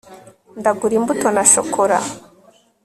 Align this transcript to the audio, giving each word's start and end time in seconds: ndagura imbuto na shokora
ndagura 0.59 0.93
imbuto 0.99 1.27
na 1.35 1.43
shokora 1.51 1.97